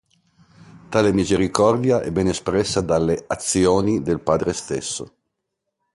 [0.89, 5.13] Tale misericordia è ben espressa dalle "azioni" del padre stesso.